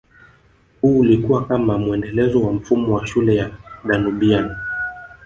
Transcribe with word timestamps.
Huu 0.81 0.99
ulikua 0.99 1.45
kama 1.45 1.77
muendelezo 1.77 2.41
wa 2.41 2.53
mfumo 2.53 2.93
wa 2.95 3.07
shule 3.07 3.35
ya 3.35 3.51
Danubian 3.85 4.55